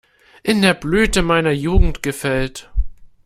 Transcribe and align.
In 0.41 0.63
der 0.63 0.73
Blüte 0.73 1.21
meiner 1.21 1.51
Jugend 1.51 2.01
gefällt. 2.01 2.71